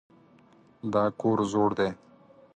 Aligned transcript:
دا 0.93 1.03
کور 1.19 1.39
زوړ 1.51 1.69
دی. 1.79 1.89